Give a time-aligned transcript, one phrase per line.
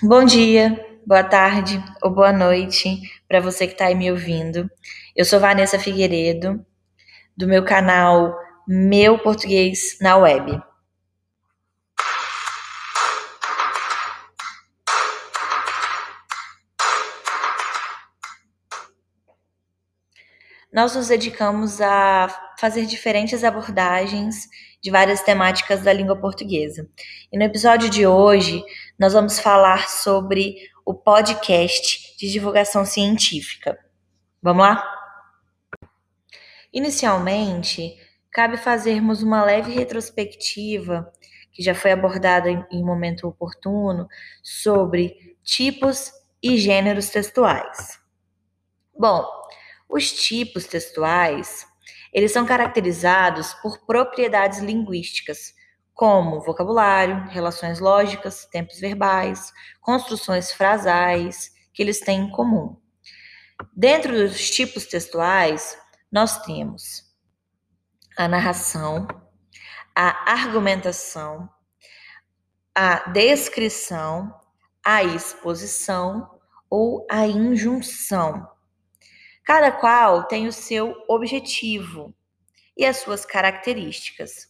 [0.00, 4.70] Bom dia, boa tarde ou boa noite para você que está aí me ouvindo.
[5.16, 6.64] Eu sou Vanessa Figueiredo,
[7.36, 8.32] do meu canal
[8.64, 10.62] Meu Português na Web.
[20.72, 22.28] Nós nos dedicamos a
[22.60, 24.46] fazer diferentes abordagens
[24.80, 26.88] de várias temáticas da língua portuguesa.
[27.32, 28.64] E no episódio de hoje,
[28.98, 33.78] nós vamos falar sobre o podcast de divulgação científica.
[34.42, 34.98] Vamos lá?
[36.72, 37.94] Inicialmente,
[38.30, 41.12] cabe fazermos uma leve retrospectiva,
[41.52, 44.08] que já foi abordada em, momento oportuno,
[44.42, 47.98] sobre tipos e gêneros textuais.
[48.96, 49.26] Bom,
[49.88, 51.66] os tipos textuais
[52.12, 55.54] eles são caracterizados por propriedades linguísticas,
[55.94, 62.76] como vocabulário, relações lógicas, tempos verbais, construções frasais, que eles têm em comum.
[63.74, 65.76] Dentro dos tipos textuais,
[66.10, 67.02] nós temos
[68.16, 69.06] a narração,
[69.94, 71.48] a argumentação,
[72.74, 74.32] a descrição,
[74.84, 76.30] a exposição
[76.70, 78.48] ou a injunção.
[79.48, 82.14] Cada qual tem o seu objetivo
[82.76, 84.46] e as suas características.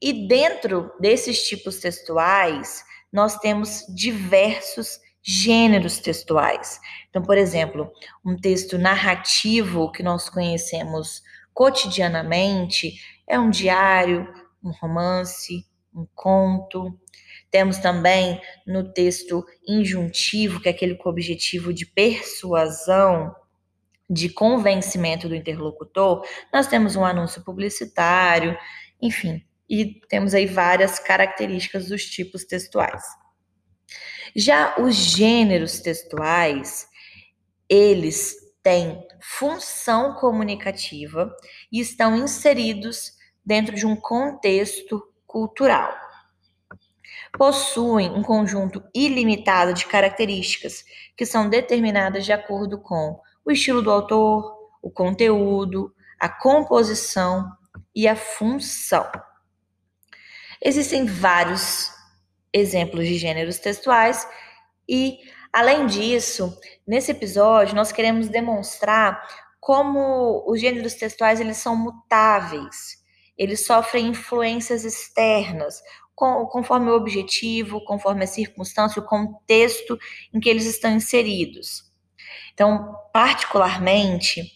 [0.00, 6.78] E dentro desses tipos textuais, nós temos diversos gêneros textuais.
[7.10, 7.90] Então, por exemplo,
[8.24, 11.20] um texto narrativo que nós conhecemos
[11.52, 12.94] cotidianamente
[13.28, 16.96] é um diário, um romance, um conto.
[17.50, 23.34] Temos também no texto injuntivo, que é aquele com objetivo de persuasão,
[24.08, 28.56] de convencimento do interlocutor, nós temos um anúncio publicitário,
[29.00, 33.02] enfim, e temos aí várias características dos tipos textuais.
[34.36, 36.86] Já os gêneros textuais,
[37.68, 41.34] eles têm função comunicativa
[41.70, 43.12] e estão inseridos
[43.44, 45.94] dentro de um contexto cultural.
[47.36, 50.84] Possuem um conjunto ilimitado de características
[51.16, 57.50] que são determinadas de acordo com o estilo do autor, o conteúdo, a composição
[57.94, 59.10] e a função.
[60.62, 61.90] Existem vários
[62.52, 64.26] exemplos de gêneros textuais
[64.88, 65.18] e,
[65.52, 69.22] além disso, nesse episódio nós queremos demonstrar
[69.60, 73.02] como os gêneros textuais eles são mutáveis.
[73.36, 75.82] Eles sofrem influências externas,
[76.14, 79.98] conforme o objetivo, conforme a circunstância, o contexto
[80.32, 81.93] em que eles estão inseridos.
[82.54, 84.50] Então, particularmente,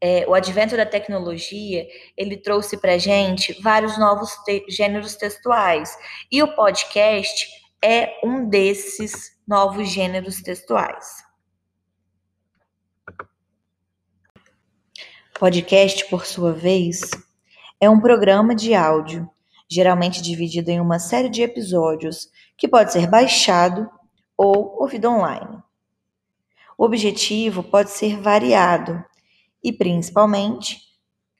[0.00, 5.94] é, o advento da tecnologia, ele trouxe para gente vários novos te gêneros textuais.
[6.32, 7.46] E o podcast
[7.84, 11.06] é um desses novos gêneros textuais.
[15.38, 17.10] Podcast, por sua vez,
[17.80, 19.28] é um programa de áudio,
[19.68, 23.88] geralmente dividido em uma série de episódios, que pode ser baixado
[24.36, 25.62] ou ouvido online.
[26.80, 29.04] O objetivo pode ser variado
[29.62, 30.78] e, principalmente,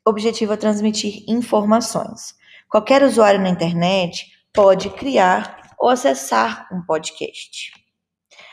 [0.07, 2.35] objetivo é transmitir informações.
[2.69, 7.73] Qualquer usuário na internet pode criar ou acessar um podcast.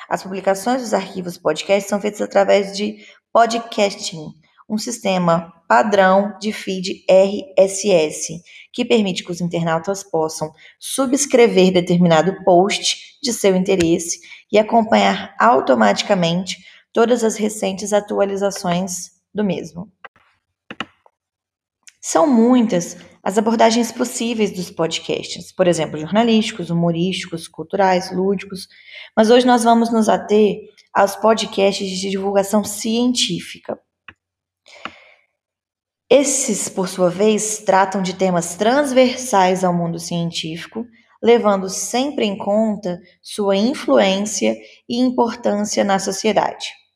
[0.07, 4.31] As publicações dos arquivos podcast são feitas através de podcasting,
[4.69, 13.19] um sistema padrão de feed RSS, que permite que os internautas possam subscrever determinado post
[13.21, 16.65] de seu interesse e acompanhar automaticamente
[16.97, 19.87] todas as recentes atualizações do mesmo.
[22.01, 28.67] São muitas as abordagens possíveis dos podcasts, por exemplo, jornalísticos, humorísticos, culturais, lúdicos,
[29.15, 30.57] mas hoje nós vamos nos ater
[30.91, 33.79] aos podcasts de divulgação científica.
[36.09, 40.83] Esses, por sua vez, tratam de temas transversais ao mundo científico,
[41.21, 44.55] levando sempre em conta sua influência
[44.89, 46.86] e importância na sociedade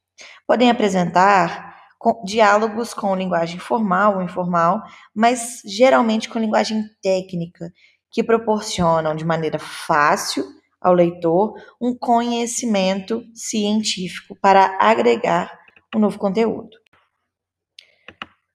[0.51, 1.77] podem apresentar
[2.25, 4.83] diálogos com linguagem formal ou informal,
[5.15, 7.71] mas geralmente com linguagem técnica,
[8.11, 10.43] que proporcionam de maneira fácil
[10.81, 15.57] ao leitor um conhecimento científico para agregar
[15.95, 16.77] um novo conteúdo.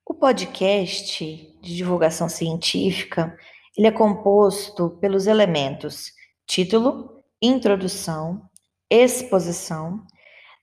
[0.05, 1.25] O podcast
[1.63, 3.35] de divulgação científica
[3.75, 6.13] ele é composto pelos elementos
[6.47, 8.43] título, introdução,
[8.91, 10.07] exposição,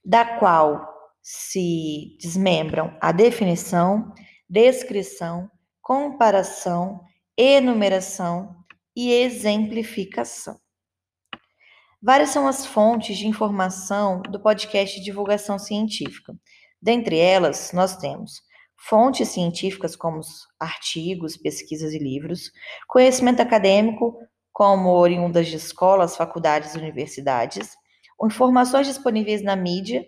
[0.05, 0.92] da qual
[1.23, 4.13] se desmembram a definição,
[4.49, 5.49] descrição,
[5.81, 6.99] comparação,
[7.37, 8.53] enumeração
[8.93, 10.59] e exemplificação.
[12.01, 16.35] Várias são as fontes de informação do podcast divulgação científica.
[16.81, 18.41] Dentre elas, nós temos
[18.77, 20.19] fontes científicas como
[20.59, 22.51] artigos, pesquisas e livros,
[22.89, 24.17] conhecimento acadêmico,
[24.51, 27.75] como oriundas de escolas, faculdades e universidades,
[28.21, 30.05] informações disponíveis na mídia,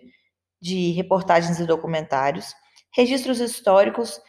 [0.66, 2.52] de reportagens e documentários,
[2.92, 4.20] registros históricos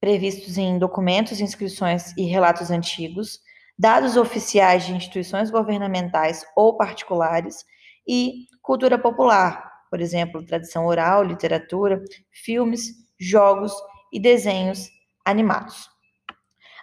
[0.00, 3.40] previstos em documentos, inscrições e relatos antigos,
[3.78, 7.64] dados oficiais de instituições governamentais ou particulares
[8.08, 12.02] e cultura popular, por exemplo, tradição oral, literatura,
[12.32, 12.88] filmes,
[13.20, 13.72] jogos
[14.12, 14.88] e desenhos
[15.24, 15.88] animados.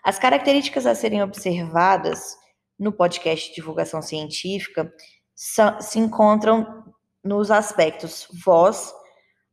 [0.04, 2.38] As características a serem observadas
[2.78, 4.90] no podcast divulgação científica
[5.36, 6.86] se encontram
[7.24, 8.94] nos aspectos voz,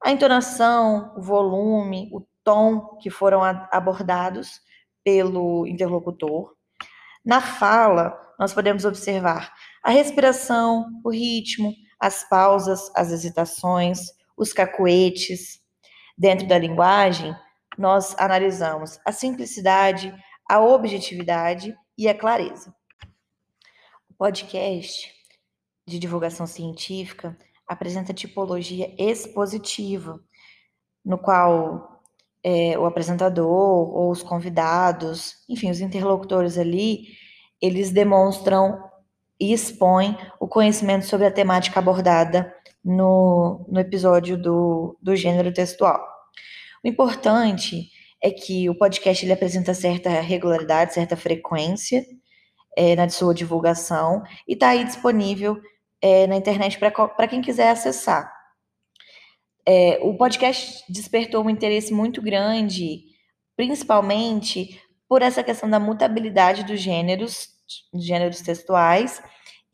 [0.07, 4.61] a entonação, o volume, o tom que foram abordados
[5.03, 6.55] pelo interlocutor.
[7.25, 13.99] Na fala, nós podemos observar a respiração, o ritmo, as pausas, as hesitações,
[14.37, 15.61] os cacuetes.
[16.17, 17.35] Dentro da linguagem,
[17.77, 20.15] nós analisamos a simplicidade,
[20.49, 22.73] a objetividade e a clareza.
[24.09, 25.13] O podcast
[25.85, 27.37] de divulgação científica
[27.67, 30.21] apresenta tipologia expositiva,
[31.05, 32.03] no qual
[32.43, 37.09] é, o apresentador ou os convidados, enfim, os interlocutores ali,
[37.61, 38.83] eles demonstram
[39.39, 42.55] e expõem o conhecimento sobre a temática abordada
[42.85, 46.01] no, no episódio do, do gênero textual.
[46.85, 47.91] O importante
[48.23, 52.07] é que o podcast ele apresenta certa regularidade, certa frequência
[52.77, 55.61] é, na sua divulgação e está aí disponível
[56.07, 58.33] é, na internet para quem quiser acessar.
[59.67, 63.01] É, o podcast despertou um interesse muito grande,
[63.57, 67.49] principalmente por essa questão da mutabilidade dos gêneros,
[67.93, 69.21] gêneros textuais,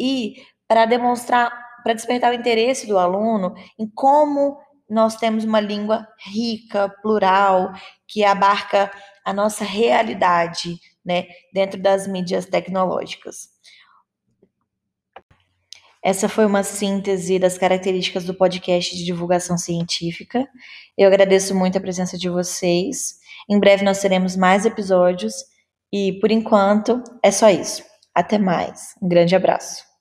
[0.00, 0.36] e
[0.66, 1.52] para demonstrar,
[1.82, 4.56] para despertar o interesse do aluno em como
[4.88, 7.72] nós temos uma língua rica, plural,
[8.08, 8.90] que abarca
[9.22, 13.48] a nossa realidade, né, dentro das mídias tecnológicas.
[16.04, 20.48] Essa foi uma síntese das características do podcast de divulgação científica.
[20.98, 23.14] Eu agradeço muito a presença de vocês.
[23.48, 25.34] Em breve nós teremos mais episódios
[25.92, 27.84] e, por enquanto, é só isso.
[28.14, 28.94] Até mais.
[29.00, 29.91] Um grande abraço.